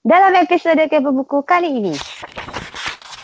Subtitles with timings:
[0.00, 1.92] Dalam episode Kepo Buku kali ini.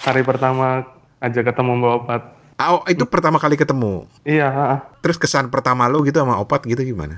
[0.05, 0.85] Hari pertama
[1.25, 2.23] aja ketemu Mbak Opat.
[2.69, 4.05] Oh, itu pertama kali ketemu.
[4.29, 4.79] Iya, ah.
[5.01, 7.17] Terus kesan pertama lo gitu sama Opat gitu gimana?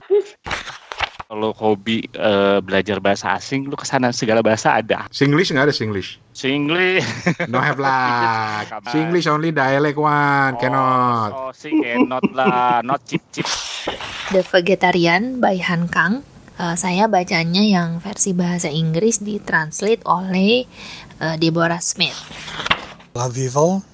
[1.26, 5.10] Kalau hobi eh, belajar bahasa asing, lu ke sana segala bahasa ada.
[5.10, 6.22] Singlish nggak ada Singlish?
[6.31, 7.03] Singlish.
[7.51, 8.63] No have lah.
[8.95, 11.35] Singlish only dialect one, cannot.
[11.35, 13.51] Oh, sing cannot lah, not chip chip.
[14.31, 16.23] The Vegetarian by Han Kang.
[16.59, 20.66] Eh, saya bacanya yang versi bahasa Inggris ditranslate oleh
[21.23, 22.19] eh, Deborah Smith.
[23.15, 23.87] Love Evil,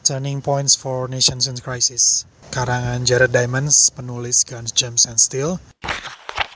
[0.00, 2.24] Turning Points for Nations in Crisis.
[2.56, 5.60] Karangan Jared Diamonds, penulis Guns, Gems, and Steel.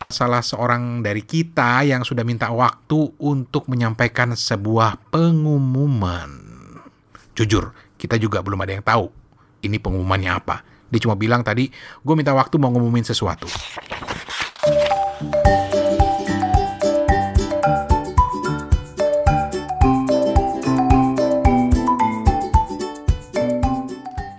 [0.09, 6.41] Salah seorang dari kita yang sudah minta waktu untuk menyampaikan sebuah pengumuman.
[7.37, 9.13] Jujur, kita juga belum ada yang tahu
[9.61, 10.65] ini pengumumannya apa.
[10.89, 11.69] Dia cuma bilang tadi,
[12.01, 13.45] gue minta waktu mau ngumumin sesuatu.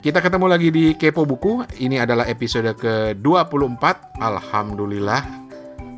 [0.02, 1.62] Kita ketemu lagi di Kepo Buku.
[1.78, 4.18] Ini adalah episode ke-24.
[4.18, 5.22] Alhamdulillah.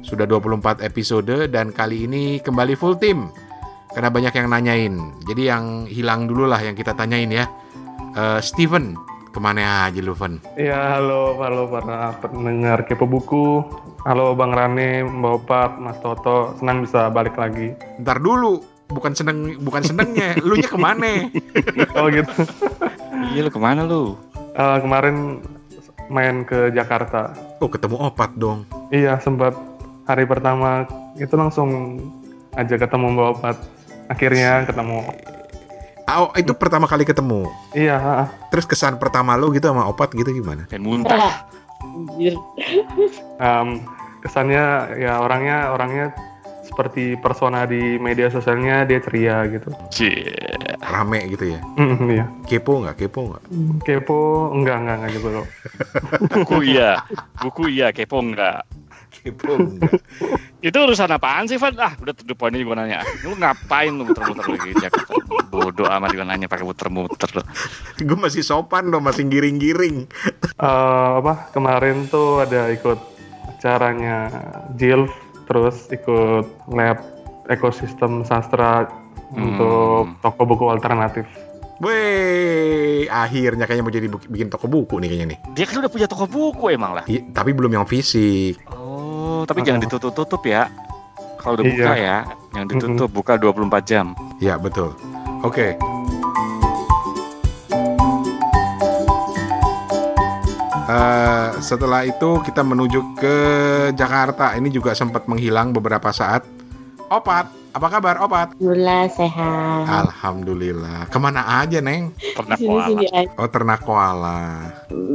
[0.03, 3.31] Sudah 24 episode dan kali ini kembali full tim.
[3.95, 4.93] Karena banyak yang nanyain.
[5.23, 7.47] Jadi yang hilang dulu lah yang kita tanyain ya.
[8.11, 8.99] Eh, Steven,
[9.31, 10.43] ke mana aja lu, Ven?
[10.59, 13.63] Iya, halo, halo para pendengar Kepo Buku.
[14.03, 16.59] Halo Bang Rane, Mbak Opat, Mas Toto.
[16.59, 17.71] Senang bisa balik lagi.
[18.03, 18.59] Ntar dulu,
[18.91, 21.23] bukan seneng bukan senengnya, lu nya ke mana?
[21.95, 22.43] Oh gitu.
[23.31, 24.19] Iya lu ke mana lu?
[24.53, 25.39] Eh, kemarin
[26.11, 27.31] main ke Jakarta.
[27.63, 28.67] Oh, ketemu opat dong.
[28.91, 29.55] Iya, sempat
[30.03, 30.83] hari pertama
[31.15, 31.99] itu langsung
[32.53, 33.57] aja ketemu Mbak Opat.
[34.11, 35.07] Akhirnya ketemu.
[36.13, 37.47] Oh, itu pertama kali ketemu.
[37.73, 38.27] Iya.
[38.51, 40.67] Terus kesan pertama lu gitu sama opat gitu gimana?
[40.69, 41.47] Pengen muntah.
[43.39, 43.67] Em,
[44.21, 46.13] kesannya ya orangnya orangnya
[46.73, 49.69] seperti persona di media sosialnya dia ceria gitu.
[49.93, 50.33] Cie.
[50.81, 51.61] Rame gitu ya.
[51.77, 52.25] Mm, iya.
[52.49, 52.97] Kepo nggak?
[52.97, 53.43] Kepo nggak?
[53.85, 55.45] Kepo enggak enggak enggak gitu loh.
[56.33, 56.97] Buku iya.
[57.37, 58.65] Buku iya, kepo enggak.
[59.13, 59.91] Kepo nggak?
[60.67, 61.75] Itu urusan apaan sih, Van?
[61.75, 63.03] Ah, udah point aja gue nanya.
[63.27, 65.11] Lu ngapain lu muter-muter lagi Jakarta?
[65.51, 67.43] Bodoh amat gue nanya pakai muter-muter lu.
[67.99, 70.07] Gue masih sopan dong, masih giring-giring.
[70.55, 72.95] Eh, apa kemarin tuh ada ikut
[73.59, 74.31] acaranya
[74.79, 75.11] Jilf
[75.43, 76.97] terus ikut lab
[77.45, 78.87] ekosistem sastra
[79.29, 81.25] untuk toko buku alternatif.
[81.83, 85.39] Weh, akhirnya kayaknya mau jadi bu- bikin toko buku nih kayaknya nih.
[85.51, 87.03] Dia kan udah punya toko buku emang lah.
[87.03, 88.61] Iya, tapi belum yang fisik.
[88.71, 90.69] Oh, tapi jangan ditutup-tutup ya.
[91.35, 91.99] Kalau udah buka Iya.
[91.99, 92.17] ya,
[92.55, 94.05] yang ditutup buka 24 jam.
[94.39, 94.95] Ya, betul.
[95.41, 95.75] Oke.
[100.83, 103.35] Eh, setelah itu kita menuju ke
[103.95, 104.51] Jakarta.
[104.59, 106.43] Ini juga sempat menghilang beberapa saat.
[107.07, 108.57] Opat, apa kabar Opat?
[108.59, 109.85] Alhamdulillah sehat.
[109.87, 110.99] Alhamdulillah.
[111.07, 112.11] Ke mana aja, Neng?
[112.19, 112.87] Sini koala.
[112.89, 113.31] sini aja.
[113.39, 114.41] Oh, ternak koala.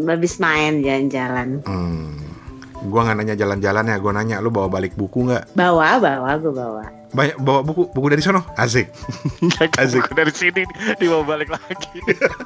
[0.09, 1.61] Habis main jalan-jalan.
[1.69, 2.17] Hmm.
[2.89, 5.53] Gua nggak nanya jalan-jalan ya, gua nanya lu bawa balik buku nggak?
[5.59, 6.98] Bawa, bawa, gue bawa.
[7.09, 8.45] Banyak bawa buku, buku dari sono.
[8.55, 8.93] Asik.
[9.81, 10.05] Asik.
[10.05, 10.63] Buku dari sini
[10.97, 11.99] dibawa balik lagi.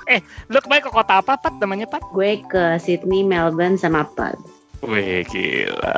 [0.06, 1.54] eh, lu kemarin ke kota apa, Pat?
[1.58, 2.02] Namanya, Pat?
[2.14, 4.38] Gue ke Sydney, Melbourne, sama Perth.
[4.82, 5.94] Wih, gila.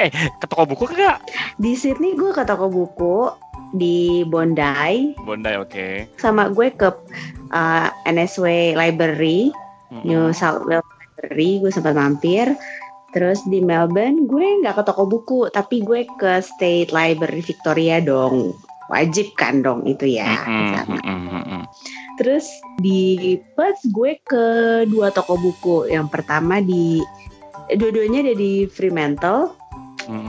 [0.00, 1.20] Eh, ke toko buku kagak?
[1.60, 3.28] Di Sydney gue ke toko buku
[3.76, 6.14] di Bondi Bondi, oke.
[6.16, 6.88] sama gue ke
[7.50, 9.50] uh, NSW Library
[9.90, 10.06] Mm-mm.
[10.06, 12.54] New South Wales Library gue sempat mampir
[13.16, 18.52] terus di Melbourne gue nggak ke toko buku tapi gue ke State Library Victoria dong.
[18.92, 20.46] Wajib kan dong itu ya
[22.16, 22.48] terus
[22.80, 24.44] di Perth gue ke
[24.88, 25.88] dua toko buku.
[25.88, 27.00] Yang pertama di
[27.72, 29.52] dua-duanya ada di Fremantle.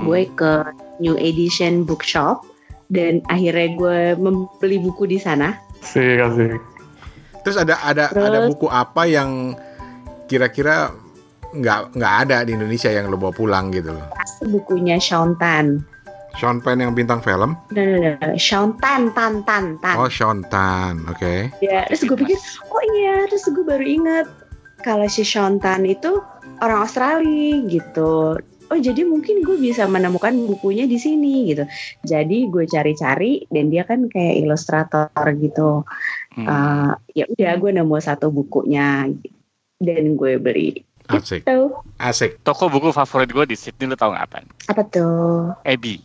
[0.03, 0.67] Gue ke
[0.99, 2.43] New Edition Bookshop.
[2.87, 5.59] Dan akhirnya gue membeli buku di sana.
[5.83, 6.55] Sih kasih.
[7.43, 9.55] Terus ada ada Terus- ada buku apa yang
[10.27, 10.91] kira-kira
[11.55, 14.07] nggak nggak ada di Indonesia yang lo bawa pulang gitu loh?
[14.47, 15.81] bukunya Sean Tan
[16.37, 17.57] Sean Penn yang bintang film?
[17.73, 18.29] no, no, no.
[18.37, 21.49] Sean Tan Tan Tan Tan Oh, Sean Tan, oke.
[21.65, 22.37] Ya, terus gue pikir,
[22.69, 24.29] oh iya, terus gue baru inget
[24.85, 26.21] kalau si Sean Tan itu
[26.61, 28.37] orang Australia gitu.
[28.67, 31.63] Oh jadi mungkin gue bisa menemukan bukunya di sini gitu.
[32.03, 35.87] Jadi gue cari-cari dan dia kan kayak ilustrator gitu.
[36.35, 36.45] Hmm.
[36.45, 39.07] Uh, ya udah gue nemu satu bukunya
[39.79, 40.86] dan gue beli.
[41.09, 41.71] Asik, Gitu.
[41.97, 42.31] asik.
[42.41, 44.37] Toko buku favorit gue di Sydney, lu tau nggak apa?
[44.67, 45.55] Apa tuh?
[45.63, 46.03] Abby.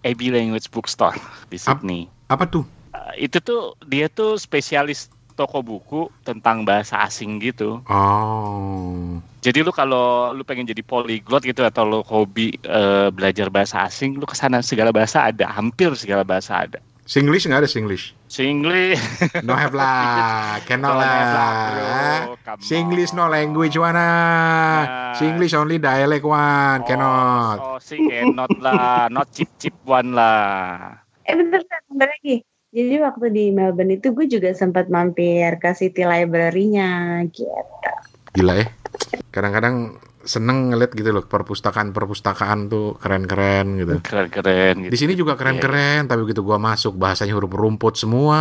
[0.00, 1.18] Abby Language Bookstore
[1.48, 2.06] di Ap- Sydney.
[2.26, 2.62] Apa tuh?
[2.92, 7.82] Eh, itu tuh dia tuh spesialis toko buku tentang bahasa asing gitu.
[7.90, 13.82] Oh, Jadi lu kalau lu pengen jadi polyglot gitu atau lu hobi eh, belajar bahasa
[13.82, 16.78] asing, lu ke sana segala bahasa ada, hampir segala bahasa ada.
[17.04, 18.16] Singlish nggak ada Singlish?
[18.32, 18.96] Singlish.
[19.44, 22.32] No have lah, cannot lah.
[22.40, 24.00] Come Singlish no language one ah.
[24.00, 25.12] Nah.
[25.12, 27.60] Singlish only dialect one, cannot.
[27.60, 30.96] Oh, so sing cannot lah, not chip chip one lah.
[31.28, 31.60] Eh bentar,
[31.92, 32.40] bentar lagi.
[32.72, 37.92] Jadi waktu di Melbourne itu gue juga sempat mampir ke City Library-nya gitu.
[38.34, 38.66] Gila ya.
[39.30, 43.94] Kadang-kadang seneng ngeliat gitu loh perpustakaan-perpustakaan tuh keren-keren gitu.
[44.04, 44.96] Keren keren Di gitu.
[45.04, 48.40] sini juga keren-keren, tapi begitu gua masuk bahasanya huruf rumput semua.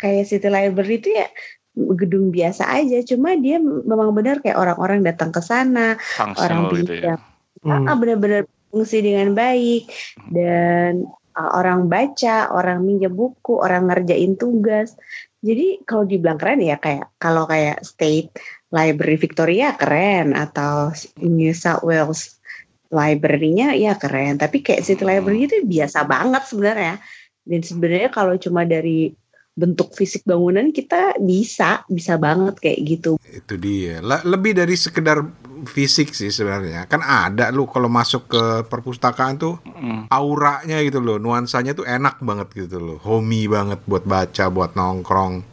[0.00, 1.28] Kayak City Library itu ya
[1.72, 7.16] gedung biasa aja, cuma dia memang benar kayak orang-orang datang ke sana, orang gitu ya.
[7.16, 7.18] pinjam.
[7.62, 7.86] Hmm.
[7.88, 9.88] Ah, benar-benar fungsi dengan baik
[10.32, 11.06] dan
[11.38, 14.96] uh, orang baca, orang minjem buku, orang ngerjain tugas.
[15.42, 18.36] Jadi kalau dibilang keren ya kayak kalau kayak State
[18.72, 20.90] Library Victoria keren atau
[21.20, 22.40] New South Wales
[22.88, 24.40] Library-nya ya keren.
[24.40, 26.96] Tapi kayak City Library itu biasa banget sebenarnya.
[27.44, 29.12] Dan sebenarnya kalau cuma dari
[29.52, 33.20] bentuk fisik bangunan kita bisa bisa banget kayak gitu.
[33.20, 34.00] Itu dia.
[34.00, 35.20] Le- lebih dari sekedar
[35.68, 36.88] fisik sih sebenarnya.
[36.88, 40.08] Kan ada lu kalau masuk ke perpustakaan tuh Mm.
[40.08, 42.96] auranya gitu loh, nuansanya tuh enak banget gitu loh.
[43.04, 45.44] Homey banget buat baca, buat nongkrong.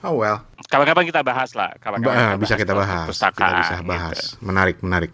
[0.00, 1.74] Oh well, Kapan-kapan kita bahas lah.
[1.82, 3.06] Kapan-kapan bisa kita tentang bahas.
[3.10, 3.90] Kita bisa gitu.
[3.90, 4.18] bahas.
[4.38, 5.10] Menarik, menarik.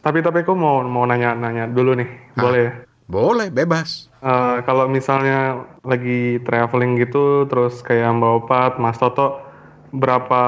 [0.00, 2.08] Tapi tapi aku mau mau nanya-nanya dulu nih,
[2.38, 2.40] Ah.
[2.40, 2.72] boleh ya?
[3.10, 4.06] Boleh, bebas.
[4.22, 9.42] Eh, kalau misalnya lagi traveling gitu, terus kayak Mbak Opat, Mas Toto,
[9.90, 10.42] berapa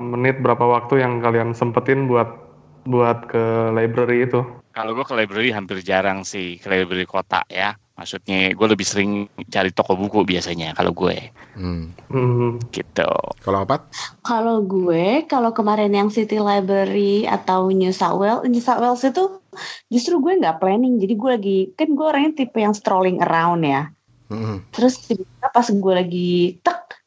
[0.00, 2.40] menit, berapa waktu yang kalian sempetin buat
[2.88, 4.40] buat ke library itu?
[4.76, 7.72] Kalau gue ke library hampir jarang sih ke library kota ya.
[7.96, 11.96] Maksudnya gue lebih sering cari toko buku biasanya kalau gue Hmm.
[12.12, 13.08] Hmm, gitu.
[13.40, 13.88] Kalau opat?
[14.20, 19.40] Kalau gue, kalau kemarin yang City Library atau New South Wales, New South Wales itu
[19.88, 21.00] justru gue nggak planning.
[21.00, 23.88] Jadi gue lagi, kan gue orangnya tipe yang strolling around ya.
[24.28, 24.60] Hmm.
[24.68, 26.30] Terus tiba-tiba pas gue lagi
[26.60, 27.05] tek,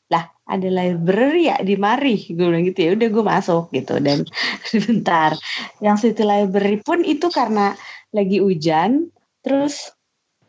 [0.49, 2.17] ada library ya di mari.
[2.33, 4.01] Gue bilang gitu ya, udah gue masuk gitu.
[4.01, 4.25] Dan
[4.89, 5.37] bentar,
[5.79, 7.77] yang City Library pun itu karena
[8.09, 9.13] lagi hujan.
[9.45, 9.93] Terus,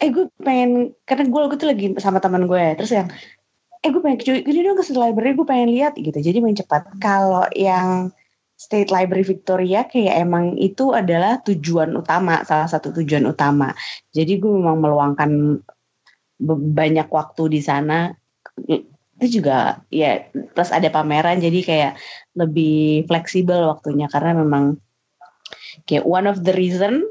[0.01, 2.65] eh gue pengen, karena gue waktu itu lagi sama teman gue.
[2.81, 3.09] Terus yang,
[3.81, 7.01] eh gue pengen gini dong ke City Library gue pengen lihat gitu jadi main cepat
[7.01, 8.13] kalau yang
[8.61, 13.73] State Library Victoria kayak emang itu adalah tujuan utama salah satu tujuan utama
[14.13, 15.65] jadi gue memang meluangkan
[16.77, 18.13] banyak waktu di sana
[19.21, 21.93] itu juga ya plus ada pameran jadi kayak
[22.41, 24.81] lebih fleksibel waktunya karena memang
[25.85, 27.05] kayak one of the reason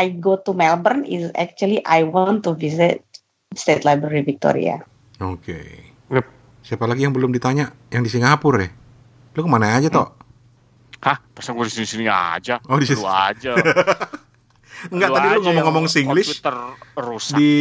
[0.00, 3.04] I go to Melbourne is actually I want to visit
[3.52, 4.80] State Library Victoria
[5.20, 5.60] Oke.
[6.08, 6.26] Yep.
[6.64, 7.76] Siapa lagi yang belum ditanya?
[7.92, 8.72] Yang di Singapura ya?
[9.36, 10.08] Lu ke mana aja, Tok?
[11.04, 12.56] Hah, pasang gue di sini-sini aja.
[12.68, 13.04] Oh, di sini.
[13.04, 13.52] Aja.
[14.92, 16.56] Enggak, tadi lu ngomong-ngomong Singlish Komputer
[17.04, 17.36] rusak.
[17.36, 17.52] di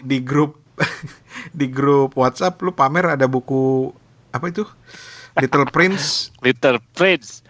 [0.00, 0.61] di grup
[1.58, 3.92] di grup WhatsApp lu pamer ada buku
[4.32, 4.64] apa itu?
[5.40, 6.28] Little Prince.
[6.44, 7.40] Little Prince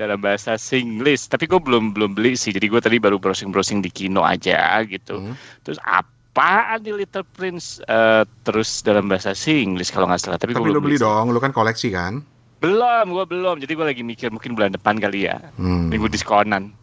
[0.00, 1.28] dalam bahasa Singlish.
[1.28, 2.52] Tapi gue belum belum beli sih.
[2.52, 5.20] Jadi gue tadi baru browsing-browsing di Kino aja gitu.
[5.20, 5.36] Hmm.
[5.64, 10.40] Terus apaan di Little Prince eh, terus dalam bahasa Singlish kalau nggak salah.
[10.40, 11.04] Tapi, Tapi gue lu belum beli sih.
[11.04, 12.24] dong, lu kan koleksi kan?
[12.60, 13.56] Belum, gue belum.
[13.60, 15.40] Jadi gue lagi mikir mungkin bulan depan kali ya.
[15.56, 15.88] Hmm.
[15.88, 16.76] Minggu diskonan.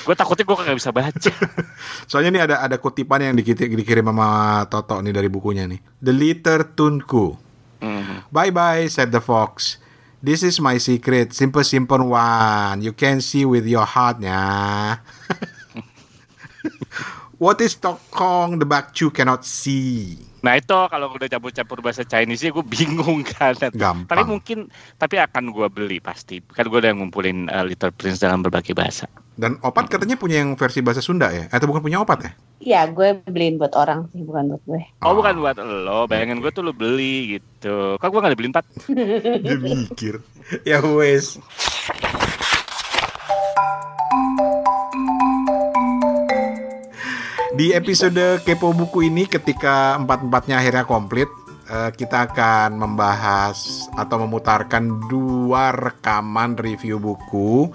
[0.00, 1.32] Gue takutnya gue kagak bisa baca.
[2.10, 4.28] Soalnya nih ada ada kutipan yang dikit- dikirim sama
[4.66, 5.80] Toto nih dari bukunya nih.
[6.00, 7.36] The Litter Tunku.
[7.80, 8.28] Mhm.
[8.28, 9.76] Bye bye, said the fox.
[10.20, 12.84] This is my secret, simple simple one.
[12.84, 15.00] You can see with your heart, ya.
[17.40, 20.20] What is Tokong the Bakchu cannot see?
[20.40, 23.54] Nah itu kalau udah campur-campur bahasa Chinese gue bingung kan.
[23.56, 24.08] Gampang.
[24.08, 24.58] Tapi mungkin,
[24.96, 26.40] tapi akan gue beli pasti.
[26.40, 29.04] Kan gue udah ngumpulin eh, Little Prince dalam berbagai bahasa.
[29.40, 31.48] Dan Opat katanya punya yang versi bahasa Sunda ya?
[31.48, 32.32] Atau bukan punya Opat ya?
[32.60, 34.80] Iya, gue beliin buat orang sih, bukan buat gue.
[35.00, 37.96] Oh, bukan buat lo, bayangan gue tuh lo beli gitu.
[37.96, 38.66] Kok gue gak dibeliin empat?
[39.44, 40.20] Dia mikir.
[40.68, 41.40] ya wes.
[47.60, 51.28] Di episode Kepo Buku ini ketika empat-empatnya akhirnya komplit,
[51.68, 57.68] eh, kita akan membahas atau memutarkan dua rekaman review buku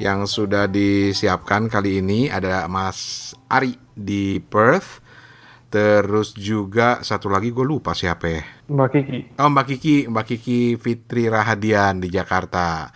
[0.00, 2.32] yang sudah disiapkan kali ini.
[2.32, 5.04] Ada Mas Ari di Perth,
[5.68, 8.40] terus juga satu lagi gue lupa siapa ya.
[8.72, 9.18] Mbak Kiki.
[9.36, 12.88] Oh Mbak Kiki, Mbak Kiki Fitri Rahadian di Jakarta.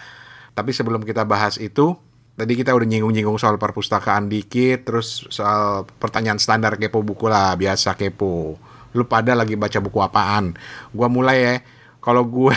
[0.56, 2.00] Tapi sebelum kita bahas itu,
[2.40, 7.92] tadi kita udah nyinggung-nyinggung soal perpustakaan dikit, terus soal pertanyaan standar kepo buku lah, biasa
[7.92, 8.56] kepo.
[8.97, 10.56] Lu pada lagi baca buku apaan?
[10.90, 11.54] Gua mulai ya.
[12.00, 12.56] Kalau gue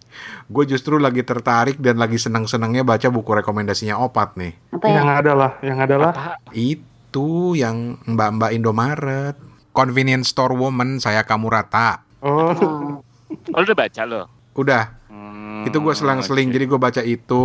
[0.54, 4.56] gue justru lagi tertarik dan lagi senang-senangnya baca buku rekomendasinya Opat nih.
[4.72, 4.96] Apa ya?
[4.96, 6.12] Yang ada lah, yang ada lah.
[6.16, 6.32] Apa?
[6.50, 9.36] Itu yang Mbak-mbak Indomaret.
[9.76, 12.02] Convenience Store Woman saya kamu rata.
[12.18, 13.04] Oh, Oh.
[13.52, 14.24] Oh, udah baca lo?
[14.56, 16.48] Udah, Hmm, itu gue selang-seling.
[16.48, 16.54] oke.
[16.56, 17.44] Jadi gue baca itu,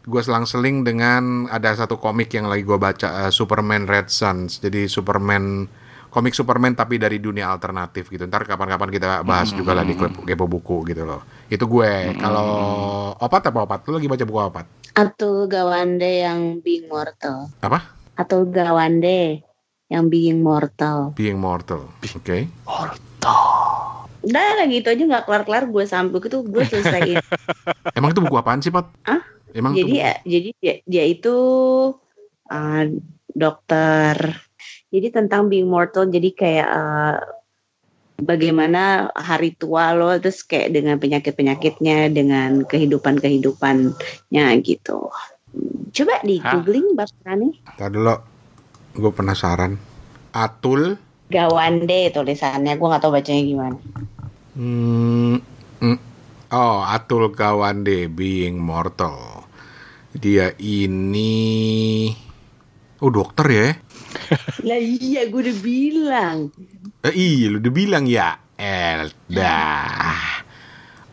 [0.00, 4.60] gue selang-seling dengan ada satu komik yang lagi gue baca, eh, Superman Red Suns.
[4.60, 5.68] Jadi Superman,
[6.08, 8.24] komik Superman tapi dari dunia alternatif gitu.
[8.24, 11.24] Ntar kapan-kapan kita bahas juga lah di kepo, kepo buku gitu loh.
[11.52, 12.16] Itu gue.
[12.16, 12.48] Kalau
[13.16, 13.80] opat apa opat?
[13.88, 14.66] Lu lagi baca buku opat?
[14.96, 17.52] Atul Gawande yang Being Mortal.
[17.62, 17.94] Apa?
[18.18, 19.44] Atul Gawande
[19.86, 21.14] yang Being Mortal.
[21.14, 21.86] Being Mortal.
[22.16, 22.50] Oke.
[24.20, 27.16] Udah lagi itu aja nggak kelar-kelar gue sampai itu gue selesaiin.
[27.96, 28.90] Emang itu buku apaan sih, Pat?
[29.08, 29.22] Hah?
[29.54, 31.36] Emang jadi ya, jadi dia, dia itu
[32.50, 32.84] uh,
[33.34, 34.14] dokter.
[34.90, 36.10] Jadi tentang being mortal.
[36.10, 37.18] Jadi kayak uh,
[38.20, 45.08] bagaimana hari tua lo terus kayak dengan penyakit-penyakitnya, dengan kehidupan-kehidupannya gitu.
[45.90, 47.26] Coba di googling Bapak
[47.74, 48.16] Tadi dulu,
[48.94, 49.74] gue penasaran.
[50.30, 50.94] Atul
[51.30, 52.74] Gawande tulisannya.
[52.74, 53.78] Gue nggak tahu bacanya gimana.
[54.54, 55.38] Hmm,
[55.78, 55.98] mm.
[56.50, 59.39] oh, Atul Gawande Being Mortal.
[60.10, 62.10] Dia ini
[63.00, 63.68] Oh, dokter ya?
[64.68, 66.36] Lah iya, gue udah bilang.
[67.00, 68.36] Eh, iya, lu udah bilang ya.
[68.60, 69.56] Elda.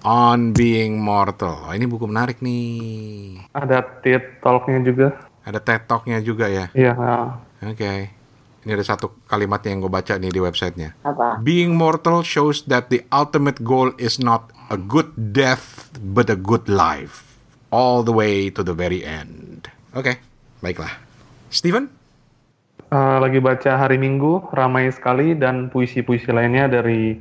[0.03, 1.63] On Being Mortal.
[1.63, 3.39] Oh, ini buku menarik nih.
[3.55, 5.15] ada TED Talk-nya juga.
[5.47, 6.67] Ada TED Talk-nya juga ya.
[6.75, 6.91] Iya.
[7.63, 8.11] Oke.
[8.67, 10.91] Ini ada satu kalimat yang gue baca nih di websitenya.
[11.07, 11.39] Apa?
[11.39, 16.67] Being mortal shows that the ultimate goal is not a good death, but a good
[16.67, 17.26] life.
[17.67, 19.67] All the way to the very end.
[19.91, 20.15] Oke,
[20.59, 20.91] baiklah.
[21.51, 21.91] Steven?
[22.87, 27.19] Eh, lagi baca Hari Minggu, ramai sekali, dan puisi-puisi lainnya dari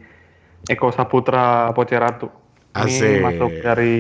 [0.63, 2.31] Eko Saputra Poceratu.
[2.71, 3.19] Asik.
[3.19, 3.95] Ini masuk dari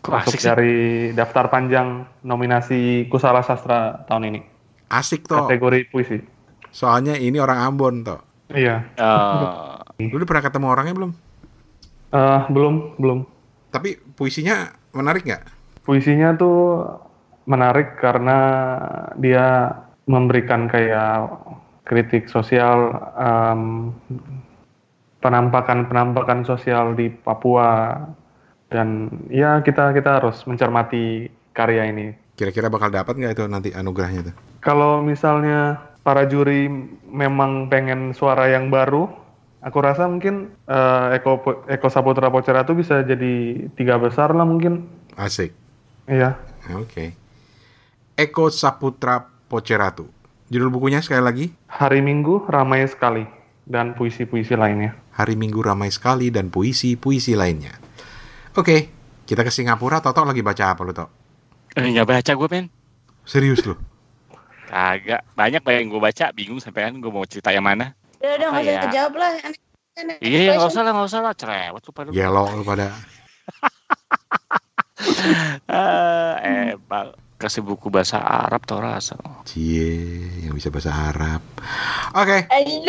[0.00, 0.48] Kok masuk sih?
[0.48, 0.74] dari
[1.12, 4.40] daftar panjang nominasi Kusala Sastra tahun ini.
[4.88, 5.44] Asik toh.
[5.44, 6.18] Kategori puisi.
[6.72, 8.20] Soalnya ini orang Ambon toh.
[8.48, 8.88] Iya.
[8.96, 11.12] Eh, Lu udah pernah ketemu orangnya belum?
[12.14, 13.18] Eh, belum, belum.
[13.68, 15.44] Tapi puisinya menarik nggak?
[15.84, 16.88] Puisinya tuh
[17.44, 18.38] menarik karena
[19.20, 19.68] dia
[20.08, 21.28] memberikan kayak
[21.84, 23.92] kritik sosial, em,
[25.20, 28.00] penampakan-penampakan sosial di Papua
[28.68, 32.12] dan ya kita kita harus mencermati karya ini.
[32.36, 34.34] Kira-kira bakal dapat nggak itu nanti anugerahnya tuh?
[34.60, 36.68] Kalau misalnya para juri
[37.08, 39.08] memang pengen suara yang baru,
[39.64, 44.84] aku rasa mungkin eh, Eko Eko Saputra Poceratu bisa jadi tiga besar lah mungkin.
[45.16, 45.63] Asik.
[46.04, 46.36] Iya.
[46.76, 47.16] Oke.
[48.14, 50.08] Eko Saputra Poceratu.
[50.52, 51.46] Judul bukunya sekali lagi?
[51.72, 53.24] Hari Minggu ramai sekali
[53.64, 54.94] dan puisi-puisi lainnya.
[55.16, 57.74] Hari Minggu ramai sekali dan puisi-puisi lainnya.
[58.54, 58.92] Oke,
[59.24, 60.04] kita ke Singapura.
[60.04, 61.10] Toto lagi baca apa lu, Tok?
[61.74, 62.66] eh, nggak baca gue men.
[63.26, 63.74] Serius lu?
[64.70, 65.26] Kagak.
[65.34, 67.96] Banyak yang gue baca, bingung sampai kan gue mau cerita yang mana.
[68.20, 68.82] Udah, udah, nggak usah Apa ya?
[68.88, 69.30] kejawab lah.
[70.22, 71.32] Iya, iya, nggak usah lah, nggak usah lah.
[71.34, 72.08] Cerewet lu pada.
[72.12, 72.86] Gelo lu pada.
[76.46, 79.18] eh, Pak, kasih buku bahasa Arab tau rasa.
[79.42, 81.42] Cie, yang bisa bahasa Arab.
[82.14, 82.46] Oke.
[82.46, 82.80] Okay.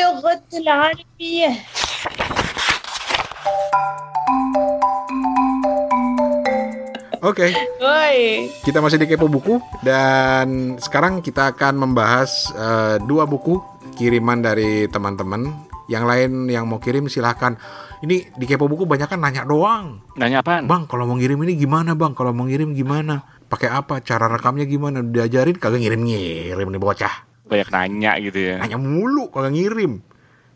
[7.26, 7.50] Oke.
[7.82, 8.18] Okay.
[8.62, 13.58] Kita masih di kepo buku dan sekarang kita akan membahas uh, dua buku
[13.98, 15.74] kiriman dari teman-teman.
[15.90, 17.58] Yang lain yang mau kirim silahkan
[18.06, 19.98] ini di Kepo Buku banyak kan nanya doang.
[20.14, 20.70] Nanya apaan?
[20.70, 22.14] Bang, kalau mau ngirim ini gimana bang?
[22.14, 23.26] Kalau mau ngirim gimana?
[23.50, 23.98] Pakai apa?
[24.06, 25.02] Cara rekamnya gimana?
[25.02, 27.26] Diajarin kagak ngirim-ngirim nih bocah.
[27.50, 28.62] Banyak nanya gitu ya.
[28.62, 30.06] Nanya mulu kagak ngirim.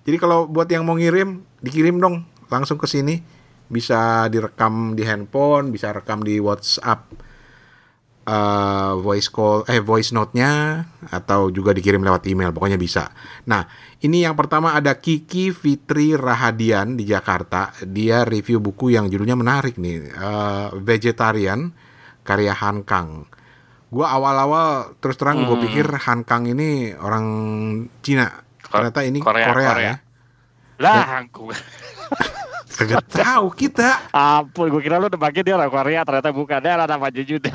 [0.05, 3.17] Jadi kalau buat yang mau ngirim, dikirim dong langsung ke sini.
[3.65, 7.09] Bisa direkam di handphone, bisa rekam di WhatsApp
[8.29, 13.09] eh, voice call eh voice note-nya atau juga dikirim lewat email, pokoknya bisa.
[13.49, 13.65] Nah,
[13.99, 17.73] ini yang pertama ada Kiki Fitri Rahadian di Jakarta.
[17.81, 21.73] Dia review buku yang judulnya menarik nih, eh, Vegetarian
[22.21, 23.25] karya Han Kang.
[23.89, 25.65] Gua awal-awal terus terang gue Hmm.
[25.65, 27.25] pikir Han Kang ini orang
[28.05, 28.29] Cina.
[28.61, 29.87] Ternyata ini Korea, Korea, Korea.
[29.89, 29.95] ya.
[30.77, 31.49] Lah, aku
[32.79, 34.07] Kagak tahu kita.
[34.15, 36.63] ampun, gue kira lu nebaknya dia orang Korea, ternyata bukan.
[36.63, 37.51] Dia ada nama juga.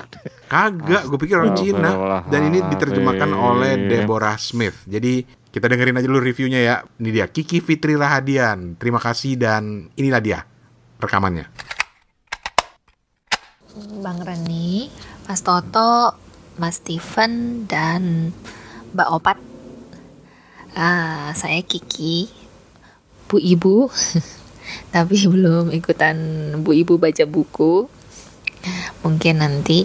[0.52, 2.20] Kagak, gue pikir orang Cina.
[2.28, 4.84] Dan ini diterjemahkan oleh Deborah Smith.
[4.84, 6.76] Jadi kita dengerin aja dulu reviewnya ya.
[7.00, 8.76] Ini dia Kiki Fitri Rahadian.
[8.76, 10.44] Terima kasih dan inilah dia
[11.00, 11.48] rekamannya.
[14.04, 14.92] Bang Reni,
[15.24, 16.20] Mas Toto,
[16.60, 18.28] Mas Steven, dan
[18.92, 19.38] Mbak Opat.
[20.76, 22.28] Ah, saya Kiki,
[23.26, 23.88] Bu Ibu,
[24.90, 26.16] tapi belum ikutan
[26.60, 27.88] Bu Ibu baca buku.
[29.04, 29.84] Mungkin nanti.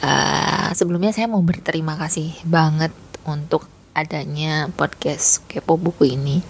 [0.00, 2.94] Ah, sebelumnya saya mau berterima kasih banget
[3.26, 3.66] untuk
[3.96, 6.40] adanya podcast Kepo Buku ini.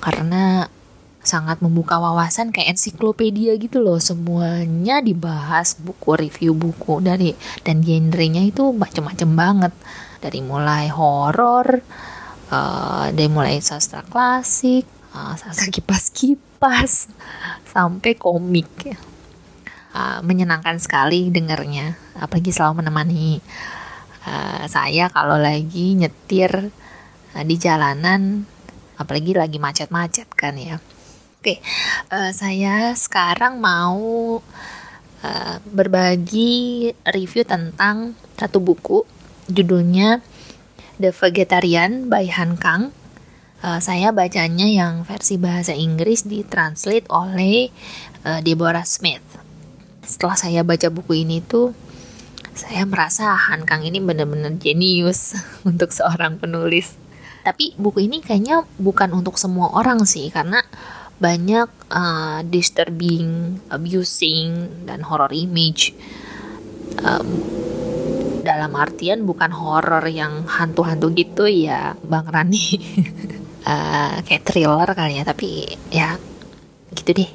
[0.00, 0.68] Karena
[1.26, 7.34] sangat membuka wawasan kayak ensiklopedia gitu loh semuanya dibahas buku review buku dari
[7.66, 9.72] dan genrenya itu macam-macam banget
[10.22, 11.82] dari mulai horor
[12.54, 14.86] uh, dari mulai sastra klasik
[15.16, 17.08] uh, sastra kipas-kipas
[17.72, 18.98] sampai komik ya.
[19.96, 23.40] Uh, menyenangkan sekali dengarnya apalagi selalu menemani
[24.28, 26.68] uh, saya kalau lagi nyetir
[27.32, 28.44] uh, di jalanan
[29.00, 30.76] apalagi lagi macet-macet kan ya
[31.46, 31.62] Oke,
[32.10, 34.42] uh, saya sekarang mau
[35.22, 39.06] uh, berbagi review tentang satu buku,
[39.46, 40.26] judulnya
[40.98, 42.90] The Vegetarian by Han Kang.
[43.64, 47.72] Uh, saya bacanya yang versi bahasa Inggris ditranslate oleh
[48.28, 49.24] uh, Deborah Smith.
[50.04, 51.72] Setelah saya baca buku ini tuh,
[52.52, 57.00] saya merasa Han Kang ini benar-benar jenius untuk seorang penulis.
[57.48, 60.60] Tapi buku ini kayaknya bukan untuk semua orang sih, karena
[61.16, 65.96] banyak uh, disturbing, abusing, dan horror image.
[67.00, 67.40] Um,
[68.44, 72.68] dalam artian bukan horror yang hantu-hantu gitu ya, Bang Rani.
[73.66, 75.48] uh, kayak thriller kali ya, tapi
[75.90, 76.14] ya
[76.94, 77.30] gitu deh.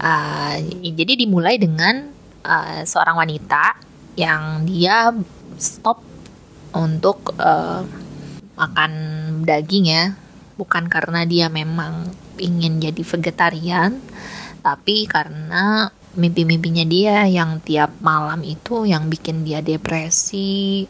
[0.00, 2.12] Uh, jadi dimulai dengan
[2.44, 3.80] uh, seorang wanita
[4.16, 5.12] yang dia
[5.56, 6.04] stop
[6.76, 7.82] untuk uh,
[8.56, 8.92] makan
[9.48, 10.04] daging ya,
[10.60, 14.00] bukan karena dia memang ingin jadi vegetarian,
[14.60, 20.88] tapi karena mimpi-mimpinya dia yang tiap malam itu yang bikin dia depresi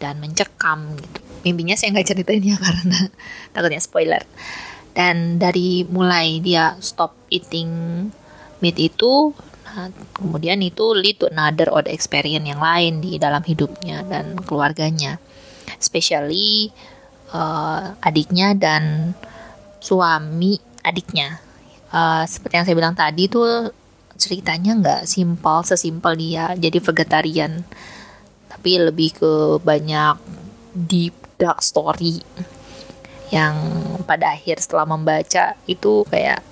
[0.00, 1.20] dan mencekam gitu.
[1.44, 3.12] Mimpinya saya nggak ceritain ya karena
[3.52, 4.24] takutnya spoiler.
[4.90, 7.70] Dan dari mulai dia stop eating
[8.58, 9.30] meat itu,
[9.64, 15.22] nah, kemudian itu lead to another odd experience yang lain di dalam hidupnya dan keluarganya.
[15.78, 16.74] Especially
[17.30, 19.14] uh, adiknya dan
[19.78, 21.38] suami adiknya.
[21.90, 23.70] Uh, seperti yang saya bilang tadi tuh
[24.20, 27.64] ceritanya nggak simpel sesimpel dia jadi vegetarian,
[28.60, 30.20] tapi lebih ke banyak
[30.76, 32.20] deep dark story
[33.32, 33.56] yang
[34.04, 36.44] pada akhir setelah membaca itu kayak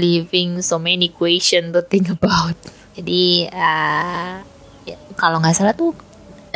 [0.00, 2.56] living so many question to think about.
[2.96, 4.40] Jadi uh,
[4.88, 5.92] ya, kalau nggak salah tuh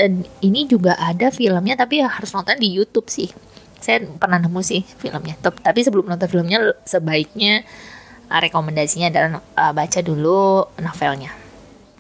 [0.01, 3.29] uh, ini juga ada filmnya tapi harus nonton di YouTube sih.
[3.85, 5.37] Saya pernah nemu sih filmnya.
[5.45, 7.69] Tapi sebelum nonton filmnya sebaiknya
[8.33, 11.37] uh, rekomendasinya adalah uh, baca dulu novelnya.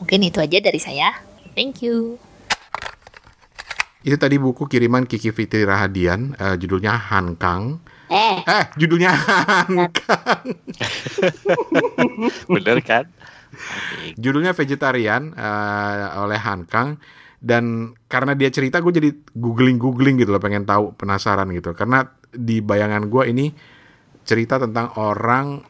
[0.01, 1.13] Mungkin itu aja dari saya.
[1.53, 2.30] Thank you
[4.01, 7.85] itu tadi buku kiriman Kiki Fitri Rahadian uh, judulnya Han Kang.
[8.09, 8.41] Eh.
[8.41, 10.47] Eh judulnya Han Kang.
[12.57, 13.05] Bener kan?
[14.17, 16.97] Judulnya vegetarian uh, oleh Han Kang.
[17.41, 21.77] Dan karena dia cerita gue jadi googling googling gitu loh pengen tahu penasaran gitu.
[21.77, 23.53] Karena di bayangan gue ini
[24.25, 25.61] cerita tentang orang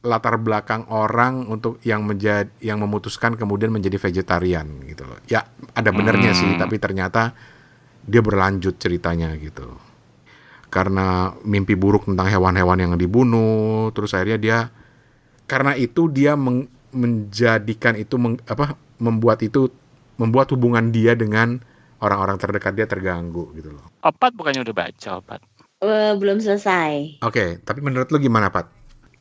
[0.00, 5.18] latar belakang orang untuk yang menjadi yang memutuskan kemudian menjadi vegetarian gitu loh.
[5.26, 6.38] Ya ada benernya hmm.
[6.38, 7.36] sih tapi ternyata
[8.04, 9.66] dia berlanjut ceritanya gitu
[10.70, 14.58] karena mimpi buruk tentang hewan-hewan yang dibunuh terus akhirnya dia
[15.50, 19.66] karena itu dia meng, menjadikan itu meng, apa membuat itu
[20.14, 21.58] membuat hubungan dia dengan
[21.98, 23.90] orang-orang terdekat dia terganggu gitu loh.
[24.06, 25.40] Opat bukannya udah baca opat?
[25.80, 27.24] Uh, belum selesai.
[27.24, 28.68] Oke, okay, tapi menurut lu gimana Pat?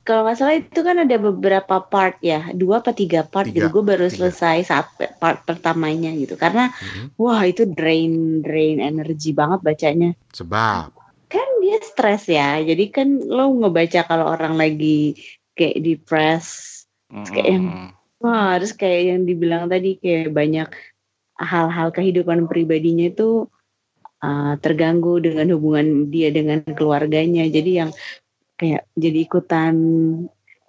[0.10, 3.78] Kalau nggak salah itu kan ada beberapa part ya, dua apa tiga part tiga, gitu.
[3.78, 4.26] Gue baru tiga.
[4.26, 4.89] selesai saat
[5.22, 7.13] part pertamanya gitu, karena mm-hmm.
[7.22, 10.17] wah itu drain drain energi banget bacanya.
[10.34, 10.98] Sebab
[11.30, 15.13] kan dia stres ya, jadi kan lo ngebaca kalau orang lagi
[15.54, 16.48] kayak depres,
[17.13, 17.30] mm-hmm.
[17.30, 17.65] kayak yang
[18.17, 20.74] wah harus kayak yang dibilang tadi kayak banyak
[21.38, 23.45] hal-hal kehidupan pribadinya itu
[24.26, 27.91] uh, terganggu dengan hubungan dia dengan keluarganya jadi yang
[28.60, 29.76] kayak jadi ikutan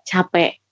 [0.07, 0.63] capek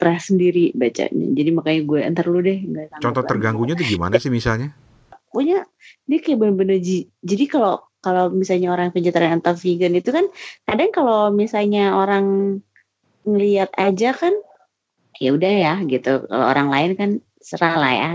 [0.00, 1.26] stres sendiri bacanya.
[1.36, 2.64] Jadi makanya gue entar lu deh
[3.04, 4.72] contoh terganggunya tuh gimana sih misalnya?
[5.28, 5.68] Punya
[6.08, 6.80] dia kayak bener-bener
[7.20, 10.24] jadi kalau kalau misalnya orang vegetarian atau vegan itu kan
[10.64, 12.58] kadang kalau misalnya orang
[13.28, 14.32] ngelihat aja kan
[15.20, 16.24] ya udah ya gitu.
[16.24, 17.10] Kalau orang lain kan
[17.44, 18.10] serah lah ya.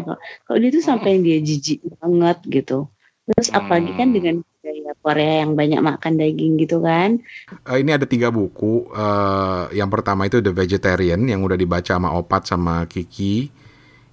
[0.50, 2.90] Kalau dia tuh sampai yang dia jijik banget gitu.
[3.30, 4.16] Terus apalagi kan hmm.
[4.18, 7.22] dengan budaya Korea yang banyak makan daging gitu kan?
[7.70, 8.90] Uh, ini ada tiga buku.
[8.90, 13.54] Uh, yang pertama itu The Vegetarian yang udah dibaca sama Opat sama Kiki.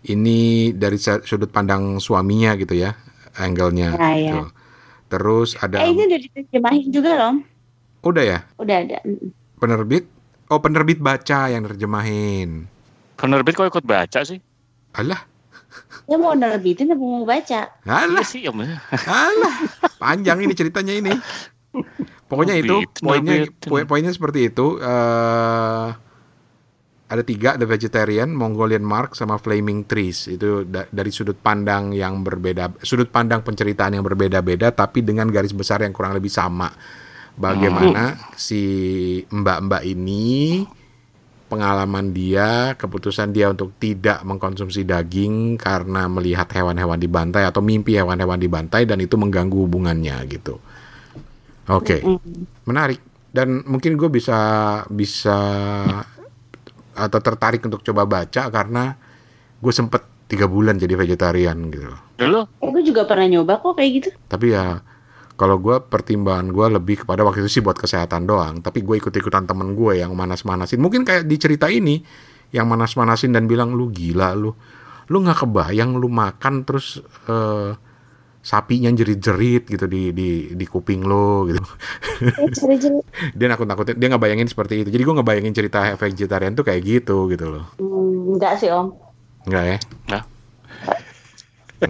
[0.02, 2.92] Ini dari sudut pandang suaminya gitu ya
[3.38, 4.40] angle-nya ya, gitu.
[4.44, 4.50] ya.
[5.08, 7.34] terus ada eh, ini udah diterjemahin juga loh.
[8.02, 8.38] Udah ya?
[8.58, 8.98] Udah ada
[9.56, 10.04] penerbit?
[10.50, 12.66] Oh penerbit baca yang terjemahin.
[13.16, 14.42] Penerbit kok ikut baca sih?
[14.98, 15.31] Alah.
[16.04, 17.70] Ya mau nerbitin apa mau baca?
[17.82, 18.20] Alah.
[18.20, 18.52] Iya sih, ya.
[19.06, 19.54] Alah.
[19.96, 21.12] Panjang ini ceritanya ini.
[22.26, 23.48] Pokoknya Oh, itu poinnya
[23.84, 24.76] poinnya seperti itu.
[24.78, 25.88] eh
[27.12, 30.32] ada tiga, The Vegetarian, Mongolian Mark, sama Flaming Trees.
[30.32, 35.52] Itu da- dari sudut pandang yang berbeda, sudut pandang penceritaan yang berbeda-beda, tapi dengan garis
[35.52, 36.72] besar yang kurang lebih sama.
[37.32, 38.60] Bagaimana si
[39.28, 40.64] mbak-mbak ini
[41.52, 48.40] pengalaman dia, keputusan dia untuk tidak mengkonsumsi daging karena melihat hewan-hewan dibantai atau mimpi hewan-hewan
[48.40, 50.56] dibantai dan itu mengganggu hubungannya gitu.
[51.68, 52.00] Oke,
[52.64, 54.40] menarik dan mungkin gue bisa
[54.88, 55.36] bisa
[56.96, 58.96] atau tertarik untuk coba baca karena
[59.60, 61.92] gue sempet tiga bulan jadi vegetarian gitu.
[62.16, 64.08] Dulu Eh, gue juga pernah nyoba kok kayak gitu.
[64.32, 64.80] Tapi ya
[65.42, 68.62] kalau gue pertimbangan gue lebih kepada waktu itu sih buat kesehatan doang.
[68.62, 70.78] Tapi gue ikut-ikutan temen gue yang manas-manasin.
[70.78, 71.98] Mungkin kayak di cerita ini
[72.54, 74.54] yang manas-manasin dan bilang lu gila lu,
[75.10, 77.74] lu nggak kebayang lu makan terus eh,
[78.38, 81.58] sapinya jerit-jerit gitu di di di kuping lo gitu.
[82.78, 83.02] Jelas.
[83.34, 84.94] dia nakut-nakutin, dia nggak bayangin seperti itu.
[84.94, 87.66] Jadi gue nggak bayangin cerita vegetarian tuh kayak gitu gitu loh.
[87.82, 88.94] Hmm, enggak sih om.
[89.50, 89.78] Enggak ya?
[90.06, 90.24] Nggak.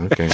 [0.08, 0.24] Oke.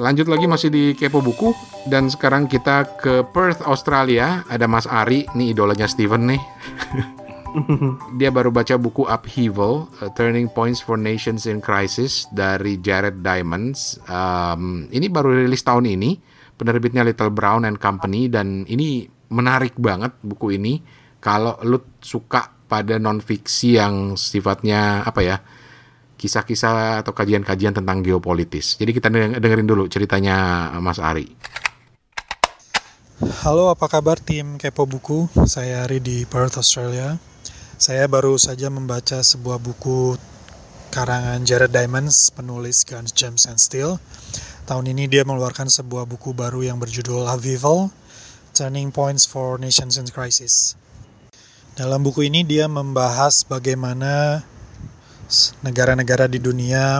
[0.00, 1.52] Lanjut lagi masih di Kepo Buku
[1.84, 4.48] dan sekarang kita ke Perth, Australia.
[4.48, 6.40] Ada Mas Ari, nih idolanya Steven nih.
[8.18, 14.00] Dia baru baca buku Upheaval, uh, Turning Points for Nations in Crisis dari Jared Diamonds.
[14.08, 16.16] Um, ini baru rilis tahun ini,
[16.56, 20.80] penerbitnya Little Brown and Company dan ini menarik banget buku ini
[21.20, 25.36] kalau lu suka pada non fiksi yang sifatnya apa ya
[26.20, 28.76] kisah-kisah atau kajian-kajian tentang geopolitis.
[28.76, 31.32] Jadi kita deng- dengerin dulu ceritanya Mas Ari.
[33.40, 35.32] Halo, apa kabar tim Kepo Buku?
[35.48, 37.16] Saya Ari di Perth, Australia.
[37.80, 40.20] Saya baru saja membaca sebuah buku
[40.92, 43.96] karangan Jared Diamonds, penulis Guns, Gems, and Steel.
[44.68, 47.88] Tahun ini dia mengeluarkan sebuah buku baru yang berjudul Upheaval,
[48.52, 50.76] Turning Points for Nations in Crisis.
[51.76, 54.44] Dalam buku ini dia membahas bagaimana
[55.62, 56.98] negara-negara di dunia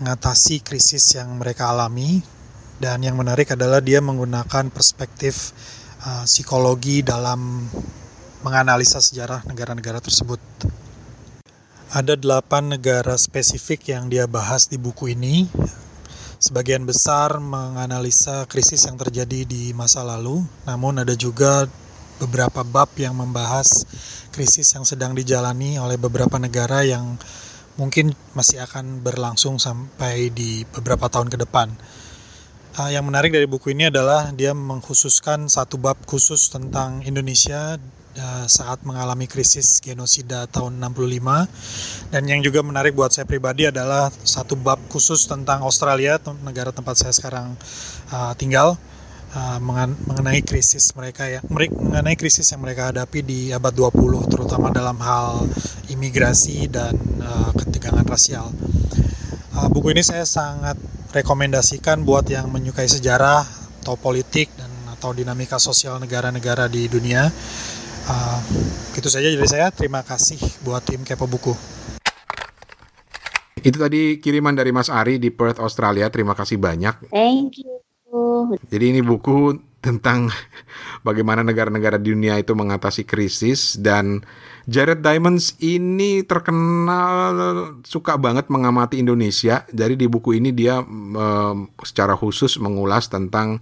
[0.00, 2.22] mengatasi krisis yang mereka alami
[2.82, 5.54] dan yang menarik adalah dia menggunakan perspektif
[6.02, 7.70] uh, psikologi dalam
[8.42, 10.42] menganalisa sejarah negara-negara tersebut.
[11.92, 15.46] Ada delapan negara spesifik yang dia bahas di buku ini.
[16.42, 21.70] Sebagian besar menganalisa krisis yang terjadi di masa lalu, namun ada juga
[22.22, 23.82] beberapa bab yang membahas
[24.30, 27.18] krisis yang sedang dijalani oleh beberapa negara yang
[27.74, 31.74] mungkin masih akan berlangsung sampai di beberapa tahun ke depan.
[32.72, 37.76] Ah, yang menarik dari buku ini adalah dia mengkhususkan satu bab khusus tentang Indonesia
[38.16, 44.08] ah, saat mengalami krisis genosida tahun 65 dan yang juga menarik buat saya pribadi adalah
[44.24, 47.52] satu bab khusus tentang Australia negara tempat saya sekarang
[48.08, 48.80] ah, tinggal
[49.60, 54.68] mengan- mengenai krisis mereka yang mereka mengenai krisis yang mereka hadapi di abad 20 terutama
[54.68, 55.48] dalam hal
[55.88, 56.92] imigrasi dan
[57.24, 58.52] ah, ketegangan rasial.
[59.52, 60.80] Uh, buku ini saya sangat
[61.12, 63.44] rekomendasikan buat yang menyukai sejarah
[63.84, 67.28] atau politik dan atau dinamika sosial negara-negara di dunia.
[68.08, 68.40] Uh,
[68.96, 69.68] itu saja dari saya.
[69.68, 71.52] Terima kasih buat tim Kepo Buku.
[73.60, 76.08] Itu tadi kiriman dari Mas Ari di Perth, Australia.
[76.08, 77.12] Terima kasih banyak.
[77.12, 77.71] Thank you.
[78.68, 80.30] Jadi ini buku tentang
[81.06, 84.22] bagaimana negara-negara di dunia itu mengatasi krisis dan
[84.70, 87.34] Jared Diamonds ini terkenal
[87.82, 89.66] suka banget mengamati Indonesia.
[89.74, 93.58] Jadi di buku ini dia em, secara khusus mengulas tentang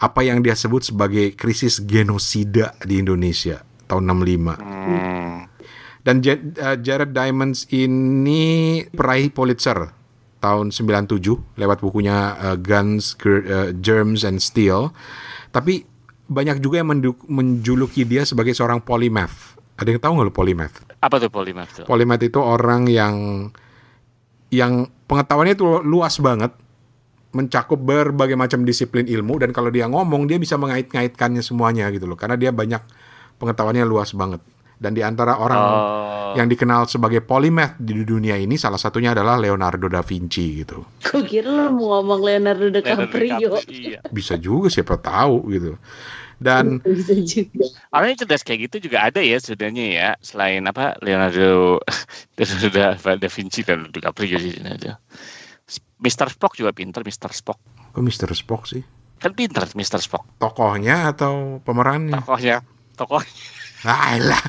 [0.00, 4.56] apa yang dia sebut sebagai krisis genosida di Indonesia tahun 65.
[4.62, 5.50] Hmm.
[6.00, 9.99] Dan uh, Jared Diamonds ini peraih Pulitzer
[10.40, 11.20] tahun 97
[11.60, 14.90] lewat bukunya uh, Guns, Gr- uh, Germs and Steel.
[15.52, 15.84] Tapi
[16.30, 16.88] banyak juga yang
[17.28, 19.60] menjuluki dia sebagai seorang polymath.
[19.76, 20.76] Ada yang tahu nggak lo polymath?
[21.00, 21.84] Apa tuh polymath tuh?
[21.84, 23.14] Polymath itu orang yang
[24.50, 26.52] yang pengetahuannya itu luas banget,
[27.30, 32.18] mencakup berbagai macam disiplin ilmu dan kalau dia ngomong dia bisa mengait-ngaitkannya semuanya gitu loh.
[32.18, 32.82] Karena dia banyak
[33.42, 34.42] pengetahuannya luas banget.
[34.80, 36.32] Dan di antara orang Oh.
[36.32, 40.80] yang dikenal sebagai polymath di dunia ini salah satunya adalah Leonardo da Vinci gitu.
[41.04, 43.60] Gue kira lo mau ngomong Leonardo DiCaprio.
[43.68, 44.00] Iya.
[44.08, 45.76] Bisa juga siapa tahu gitu.
[46.40, 47.68] Dan Bisa juga.
[47.92, 50.08] Orang yang cerdas kayak gitu juga ada ya sebenarnya ya.
[50.24, 51.84] Selain apa Leonardo
[52.72, 54.96] da, da Vinci dan DiCaprio sih ada.
[56.00, 56.32] Mr.
[56.32, 57.28] Spock juga pinter Mr.
[57.36, 57.60] Spock.
[57.92, 58.32] kok Mr.
[58.32, 58.80] Spock sih?
[59.20, 60.00] Kan pinter Mr.
[60.00, 60.24] Spock.
[60.40, 62.16] Tokohnya atau pemerannya?
[62.24, 62.64] Tokohnya
[62.96, 63.20] tokoh
[63.84, 64.42] Alah.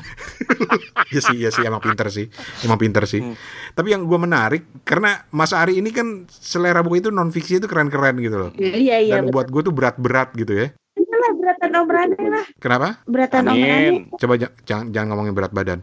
[1.08, 2.28] Iya sih, iya sih, emang pinter sih,
[2.64, 3.20] emang pinter sih.
[3.20, 3.36] Hmm.
[3.72, 7.68] Tapi yang gue menarik karena Mas Ari ini kan selera buku itu non fiksi itu
[7.68, 8.50] keren-keren gitu loh.
[8.56, 9.14] Iya iya.
[9.20, 10.68] Dan buat gue tuh berat-berat gitu ya.
[10.92, 12.46] betul lah beratan Om Rane lah.
[12.60, 12.88] Kenapa?
[13.08, 14.00] Beratan Om Rane.
[14.20, 15.80] Coba jangan, jangan ngomongin berat badan.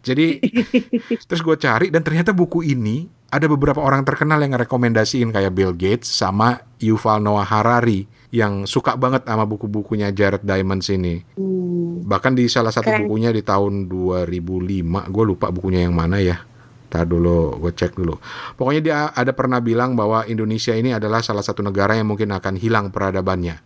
[0.00, 0.38] Jadi
[1.28, 5.74] terus gue cari dan ternyata buku ini ada beberapa orang terkenal yang rekomendasiin kayak Bill
[5.74, 8.06] Gates sama Yuval Noah Harari
[8.36, 11.24] yang suka banget sama buku-bukunya Jared Diamonds ini.
[11.40, 12.04] Hmm.
[12.04, 13.08] Bahkan di salah satu Keren.
[13.08, 16.44] bukunya di tahun 2005, gue lupa bukunya yang mana ya.
[16.92, 18.20] Tar dulu, gue cek dulu.
[18.54, 22.60] Pokoknya dia ada pernah bilang bahwa Indonesia ini adalah salah satu negara yang mungkin akan
[22.60, 23.56] hilang peradabannya.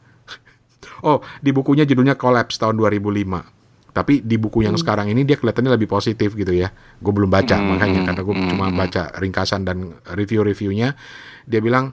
[1.11, 3.61] oh, di bukunya judulnya Collapse tahun 2005.
[3.91, 6.71] Tapi di buku yang sekarang ini dia kelihatannya lebih positif gitu ya.
[7.03, 8.79] Gue belum baca Hmm, makanya karena gue hmm, cuma hmm.
[8.79, 10.95] baca ringkasan dan review-reviewnya.
[11.51, 11.91] Dia bilang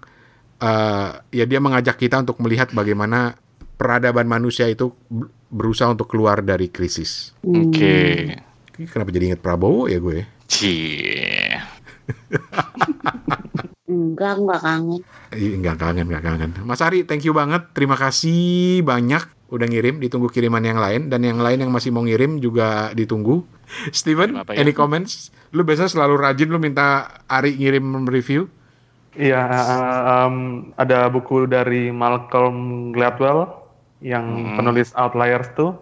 [0.57, 3.37] eh, ya dia mengajak kita untuk melihat bagaimana
[3.75, 7.31] peradaban manusia itu ber- berusaha untuk keluar dari krisis.
[7.41, 8.35] Oke.
[8.77, 10.25] Ini Kenapa jadi inget Prabowo ya gue?
[10.45, 11.57] Cie.
[13.87, 15.01] Enggak, enggak kangen.
[15.31, 16.51] Enggak kangen, enggak kangen.
[16.67, 17.71] Mas Ari, thank you banget.
[17.71, 20.03] Terima kasih banyak udah ngirim.
[20.03, 21.07] Ditunggu kiriman yang lain.
[21.07, 23.47] Dan yang lain yang masih mau ngirim juga ditunggu.
[23.89, 24.67] Steven, Apa ya?
[24.67, 25.31] any comments?
[25.55, 28.51] Lu biasa selalu rajin lu minta Ari ngirim review.
[29.17, 29.41] Iya,
[30.29, 30.35] em,
[30.77, 33.49] ada buku dari Malcolm Gladwell
[33.97, 34.55] yang Hmm.
[34.61, 35.73] penulis Outliers tuh.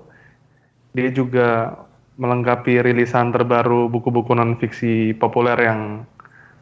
[0.96, 1.76] Dia juga
[2.16, 6.08] melengkapi rilisan terbaru buku-buku non fiksi populer yang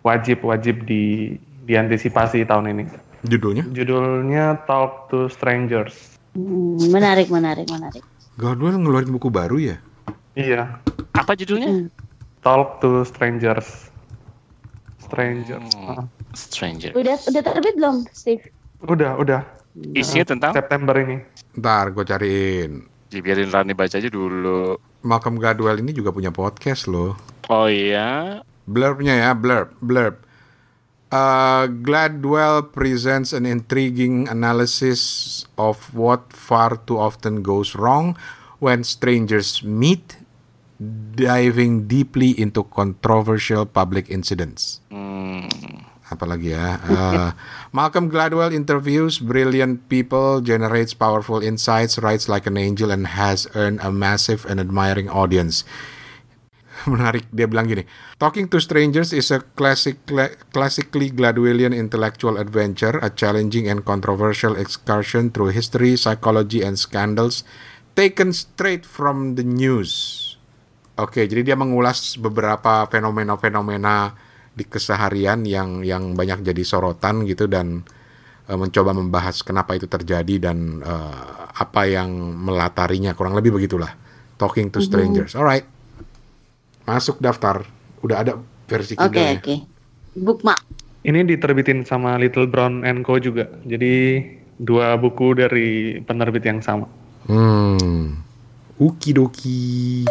[0.01, 2.83] wajib-wajib di diantisipasi tahun ini.
[3.23, 3.63] Judulnya?
[3.69, 6.17] Judulnya Talk to Strangers.
[6.33, 8.01] Hmm, menarik, menarik, menarik.
[8.35, 9.77] Gladwell ngeluarin buku baru ya?
[10.33, 10.81] Iya,
[11.13, 11.69] Apa judulnya?
[11.69, 11.87] Hmm.
[12.41, 13.93] Talk to Strangers.
[14.97, 15.69] Strangers.
[15.77, 16.09] Hmm.
[16.33, 16.91] Stranger.
[16.97, 18.49] Udah udah terbit belum, Steve?
[18.83, 19.41] Udah, udah.
[19.93, 21.17] Isinya tentang September ini.
[21.57, 22.93] Ntar gue cariin.
[23.13, 24.73] dibiarin Rani baca aja dulu.
[25.05, 27.13] Malcolm Gladwell ini juga punya podcast loh.
[27.53, 28.41] Oh iya.
[28.65, 30.17] Blurbnya ya, blurb, blurb.
[31.13, 38.17] Uh, Gladwell presents an intriguing analysis of what far too often goes wrong
[38.57, 40.17] when strangers meet,
[41.13, 44.81] diving deeply into controversial public incidents.
[44.89, 45.82] Hmm.
[46.13, 47.29] Apalagi ya, uh,
[47.73, 53.81] Malcolm Gladwell interviews brilliant people, generates powerful insights, writes like an angel, and has earned
[53.81, 55.65] a massive and admiring audience.
[56.89, 57.85] Menarik, dia bilang gini,
[58.19, 60.03] Talking to Strangers is a classic,
[60.51, 67.47] classically Gladwellian intellectual adventure, a challenging and controversial excursion through history, psychology, and scandals,
[67.95, 70.21] taken straight from the news.
[70.93, 74.13] Oke, jadi dia mengulas beberapa fenomena-fenomena
[74.53, 77.81] di keseharian yang yang banyak jadi sorotan gitu dan
[78.45, 83.93] eh, mencoba membahas kenapa itu terjadi dan eh, apa yang melatarinya kurang lebih begitulah.
[84.37, 85.37] Talking to strangers.
[85.37, 85.65] Alright.
[86.83, 87.63] Masuk daftar.
[88.03, 88.33] Udah ada
[88.67, 89.39] versi Oke, Kindle-nya.
[89.39, 89.55] oke.
[90.19, 90.61] Bookmark.
[91.03, 93.47] Ini diterbitin sama Little Brown and Co juga.
[93.63, 94.23] Jadi
[94.59, 96.87] dua buku dari penerbit yang sama.
[97.27, 98.19] Hmm.
[98.79, 100.03] Ukidoki.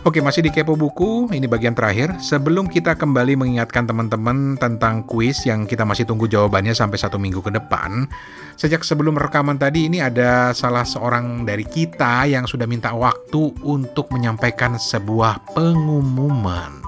[0.00, 1.28] Oke, masih di Kepo Buku.
[1.28, 2.16] Ini bagian terakhir.
[2.24, 7.44] Sebelum kita kembali mengingatkan teman-teman tentang kuis yang kita masih tunggu jawabannya sampai satu minggu
[7.44, 8.08] ke depan.
[8.56, 14.08] Sejak sebelum rekaman tadi, ini ada salah seorang dari kita yang sudah minta waktu untuk
[14.08, 16.80] menyampaikan sebuah pengumuman.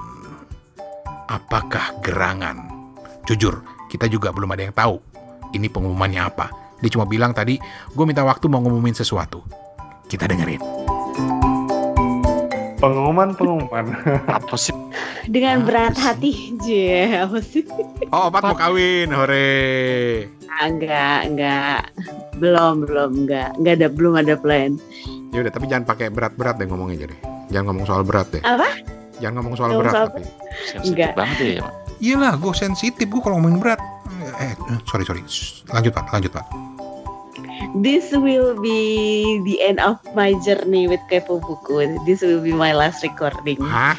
[1.29, 2.65] Apakah gerangan?
[3.29, 3.61] Jujur,
[3.93, 4.97] kita juga belum ada yang tahu
[5.53, 6.49] ini pengumumannya apa.
[6.81, 7.61] Dia cuma bilang tadi,
[7.93, 9.45] gue minta waktu mau ngumumin sesuatu.
[10.09, 10.92] Kita dengerin.
[12.83, 13.95] Pengumuman, pengumuman.
[14.27, 14.75] Apa sih?
[15.23, 16.51] Dengan berat hati.
[16.59, 17.63] Je, apa sih?
[18.11, 20.27] Oh, opat mau kawin, hore.
[20.51, 21.81] Ah, Enggak, enggak.
[22.35, 23.55] Belum, belum, enggak.
[23.55, 24.75] Enggak ada, belum ada plan.
[25.31, 27.15] Ya udah, tapi jangan pakai berat-berat deh ngomongnya jadi.
[27.49, 28.43] Jangan ngomong soal berat deh.
[28.43, 28.67] Apa?
[29.17, 30.21] Jangan ngomong soal Ngomong berat soal- tapi.
[30.67, 31.11] Sensitif Enggak.
[31.15, 31.63] banget ya.
[32.03, 33.79] Iyalah, gue sensitif gue kalau ngomongin berat.
[34.35, 35.23] Eh, eh, sorry sorry.
[35.71, 36.43] Lanjut pak, lanjut pak.
[37.73, 38.77] This will be
[39.49, 41.81] the end of my journey with Kepo Buku.
[42.05, 43.57] This will be my last recording.
[43.65, 43.97] Hah?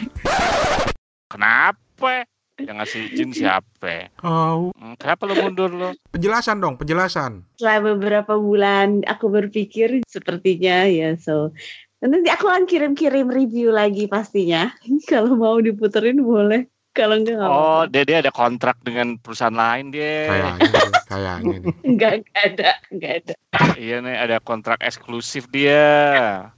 [1.27, 2.23] Kenapa?
[2.55, 4.15] Yang ngasih izin siapa?
[4.23, 4.71] Oh,
[5.03, 5.91] Kenapa lo mundur lo?
[6.15, 7.43] penjelasan dong, penjelasan.
[7.59, 11.51] Setelah beberapa bulan aku berpikir sepertinya ya so
[11.99, 14.71] nanti aku akan kirim-kirim review lagi pastinya.
[15.11, 16.71] Kalau mau diputerin boleh.
[16.95, 20.31] Kalau enggak nggak Oh, dia dia ada kontrak dengan perusahaan lain dia.
[20.31, 20.69] Kayaknya,
[21.05, 21.59] kayaknya nih.
[21.91, 23.35] enggak enggak ada, enggak ada.
[23.75, 25.83] Iya nih ada kontrak eksklusif dia.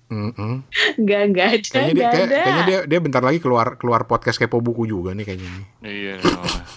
[0.06, 0.60] Mm-mm.
[0.94, 2.36] Enggak enggak ada, Kayaknya dia, kayak- ada.
[2.38, 5.64] kayaknya dia, dia bentar lagi keluar keluar podcast kepo buku juga nih kayaknya nih.
[5.82, 6.14] Iya.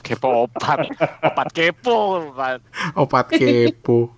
[0.01, 0.79] Kepo opat.
[1.27, 1.97] Opat kepo.
[2.31, 2.59] Opat.
[2.95, 4.15] Opat kepo.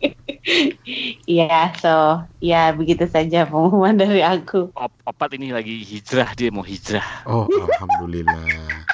[1.26, 4.70] Iya, so ya begitu saja pengumuman dari aku.
[4.78, 7.26] Op opat ini lagi hijrah dia mau hijrah.
[7.26, 8.86] Oh, alhamdulillah.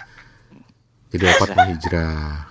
[1.13, 2.49] Jadi opat mau hijrah.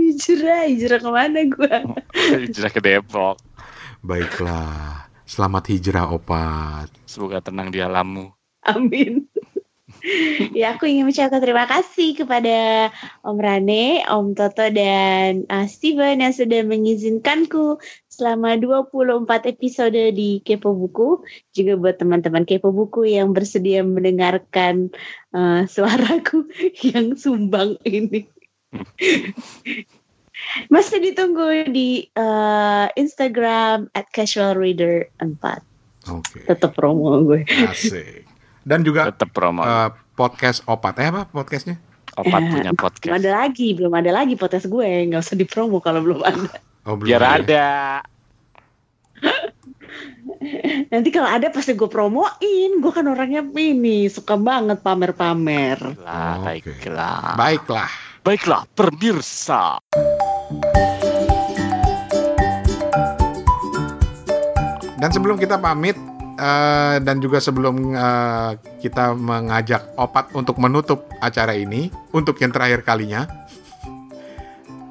[0.00, 1.76] Hijrah, hijrah ke mana gua?
[2.48, 3.36] hijrah ke Depok.
[4.00, 5.04] Baiklah.
[5.28, 6.88] Selamat hijrah opat.
[7.04, 8.32] Semoga tenang di alammu.
[8.64, 9.28] Amin.
[10.54, 12.88] Ya aku ingin mengucapkan terima kasih kepada
[13.26, 20.74] Om Rane, Om Toto dan uh, Steven yang sudah mengizinkanku selama 24 episode di Kepo
[20.74, 21.22] Buku.
[21.54, 24.90] Juga buat teman-teman Kepo Buku yang bersedia mendengarkan
[25.30, 26.50] uh, suaraku
[26.90, 28.26] yang sumbang ini.
[30.72, 35.34] Masih ditunggu di uh, Instagram at casual reader 4.
[36.08, 36.46] Oke.
[36.46, 37.42] Tetap promo gue.
[37.46, 38.27] Asik.
[38.68, 39.64] Dan juga Tetap promo.
[39.64, 41.00] eh, podcast opat.
[41.00, 41.80] Eh apa podcastnya?
[42.18, 43.14] opat eh, punya Belum podcast.
[43.14, 45.08] ada lagi, belum ada lagi podcast gue.
[45.08, 46.52] Nggak usah dipromo kalau belum ada.
[46.84, 47.30] Oh, belum Biar ya?
[47.40, 47.68] ada.
[50.92, 52.70] Nanti kalau ada pasti gue promoin.
[52.78, 55.78] Gue kan orangnya ini suka banget pamer-pamer.
[56.02, 56.60] Lah, Oke.
[56.68, 57.34] baiklah.
[57.38, 57.88] Baiklah.
[58.20, 59.80] Baiklah, pemirsa.
[64.98, 65.94] Dan sebelum kita pamit
[66.38, 72.86] eh, dan juga sebelum eh, kita mengajak Opat untuk menutup acara ini untuk yang terakhir
[72.86, 73.26] kalinya,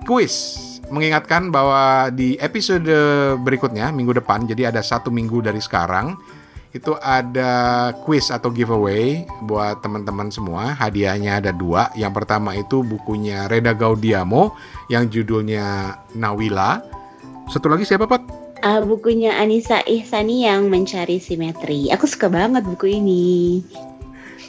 [0.04, 2.88] kuis mengingatkan bahwa di episode
[3.44, 6.16] berikutnya minggu depan, jadi ada satu minggu dari sekarang
[6.76, 10.78] itu ada quiz atau giveaway buat teman-teman semua.
[10.78, 11.90] Hadiahnya ada dua.
[11.98, 14.54] Yang pertama itu bukunya Reda Gaudiamo
[14.92, 16.84] yang judulnya Nawila.
[17.50, 18.47] Satu lagi siapa Pat?
[18.68, 21.88] Ah, bukunya Anissa Ihsani yang mencari simetri.
[21.88, 23.64] Aku suka banget buku ini.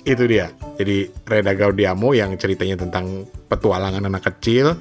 [0.03, 0.51] Itu dia.
[0.75, 4.75] Jadi Reda Gaudiamo yang ceritanya tentang petualangan anak kecil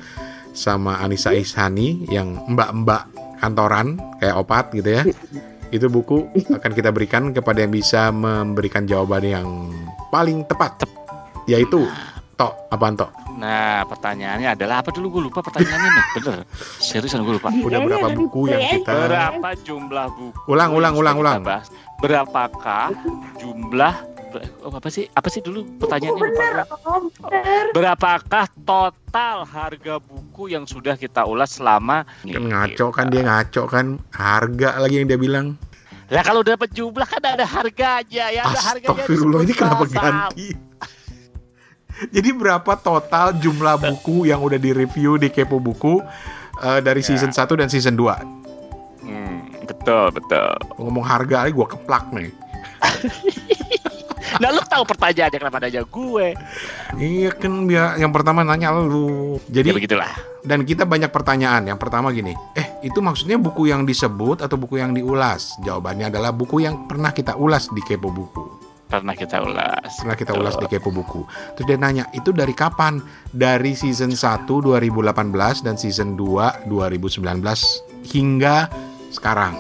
[0.58, 5.06] sama Anissa Ishani yang mbak-mbak kantoran kayak opat gitu ya.
[5.78, 9.48] Itu buku akan kita berikan kepada yang bisa memberikan jawaban yang
[10.10, 10.82] paling tepat.
[11.46, 11.86] Yaitu
[12.42, 13.27] Tok, apaan Tok?
[13.38, 15.22] Nah, pertanyaannya adalah apa dulu?
[15.22, 16.06] Gue lupa pertanyaannya nih.
[16.18, 16.38] Bener.
[16.82, 17.54] Seriusan gue lupa.
[17.54, 20.40] Udah Iya, berapa iya, buku yang kita Berapa jumlah buku?
[20.50, 21.40] Ulang, ulang, ulang, ulang.
[21.46, 21.70] bahas?
[22.02, 22.98] Berapakah
[23.38, 23.94] jumlah
[24.66, 25.06] oh, apa sih?
[25.14, 26.18] Apa sih dulu pertanyaannya?
[26.18, 26.54] lupa bener.
[27.30, 27.66] Bener.
[27.78, 33.86] Berapakah total harga buku yang sudah kita ulas selama kan ngaco kan dia ngaco kan
[34.14, 35.58] harga lagi yang dia bilang
[36.08, 38.96] Lah kalau dapat jumlah kan ada harganya ya, ada harganya.
[38.96, 40.00] Astagfirullah ini kenapa sama.
[40.00, 40.67] ganti
[42.16, 46.00] jadi berapa total jumlah buku yang udah direview di Kepo Buku
[46.60, 47.08] eh, dari Ya.
[47.08, 48.38] season 1 dan season 2
[49.00, 50.52] Hmm, betul, betul.
[50.76, 52.30] ngomong harga aja gue keplak nih
[54.38, 56.36] Nah, lu tahu pertanyaannya kenapa nanya gue?
[56.96, 60.12] iya kan biar yang pertama nanya lu Ya jadi begitulah.
[60.44, 64.78] dan kita banyak pertanyaan yang pertama gini eh itu maksudnya buku yang disebut atau buku
[64.78, 70.00] yang diulas jawabannya adalah buku yang pernah kita ulas di Kepo Buku Pernah kita ulas.
[70.00, 70.42] pernah kita Betul.
[70.42, 71.28] ulas di Kepo Buku.
[71.54, 73.04] Terus dia nanya, itu dari kapan?
[73.28, 75.12] Dari season 1 2018
[75.60, 77.20] dan season 2 2019
[78.08, 78.72] hingga
[79.10, 79.56] sekarang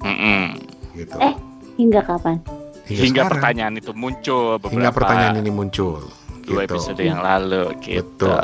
[0.00, 0.58] Mm-mm.
[0.92, 1.16] gitu.
[1.18, 1.34] Eh,
[1.76, 2.36] Hingga kapan?
[2.84, 3.30] Hingga sekarang.
[3.30, 6.00] pertanyaan itu muncul beberapa hingga pertanyaan ini muncul.
[6.42, 6.78] dua gitu.
[6.78, 8.30] episode yang lalu gitu.
[8.30, 8.38] Betul.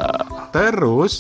[0.51, 1.12] Terus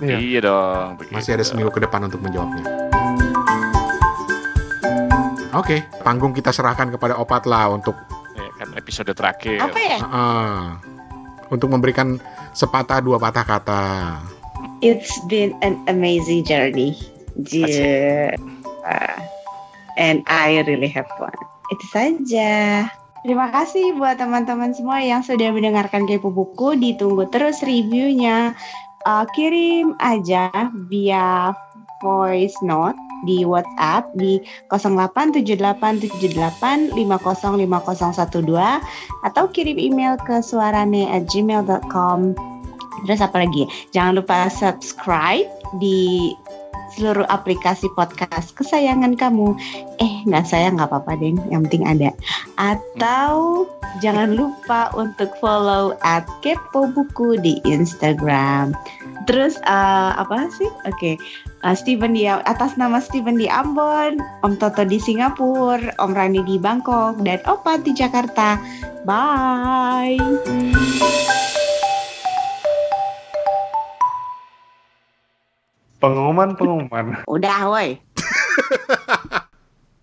[0.00, 0.16] Iya.
[0.20, 0.88] Iya dong.
[1.10, 1.50] Masih ada begitu.
[1.52, 2.64] seminggu ke depan untuk menjawabnya.
[5.56, 7.96] Oke, panggung kita serahkan kepada Opat lah untuk
[8.36, 9.56] Ya, kan episode terakhir.
[9.56, 9.98] Apa ya?
[10.04, 10.76] ah,
[11.48, 12.20] untuk memberikan
[12.52, 13.84] sepatah dua patah kata.
[14.84, 16.92] It's been an amazing journey.
[17.48, 18.36] Yeah.
[19.96, 21.32] And I really have fun.
[21.72, 22.84] Itu saja.
[23.24, 26.76] Terima kasih buat teman-teman semua yang sudah mendengarkan Kepo Buku.
[26.76, 28.52] Ditunggu terus reviewnya.
[29.06, 30.50] Uh, kirim aja
[30.90, 31.54] via
[32.02, 36.98] voice note di WhatsApp di 087878505012
[39.22, 42.18] atau kirim email ke suarane@gmail.com.
[43.06, 43.70] Terus apa lagi?
[43.94, 45.46] Jangan lupa subscribe
[45.78, 46.34] di
[46.96, 49.52] seluruh aplikasi podcast kesayangan kamu.
[50.00, 52.10] Eh, nggak sayang nggak apa-apa deh, yang penting ada.
[52.56, 53.64] Atau
[54.00, 58.72] jangan lupa untuk follow at Kepo Buku di Instagram.
[59.28, 60.70] Terus eh, apa sih?
[60.88, 61.20] Oke,
[61.66, 66.62] Eh, Steven di atas nama Steven di Ambon, Om Toto di Singapura, Om Rani di
[66.62, 68.54] Bangkok, dan Opa di Jakarta.
[69.02, 70.20] Bye.
[76.06, 77.06] Pengumuman pengumuman.
[77.26, 77.98] Udah, woi.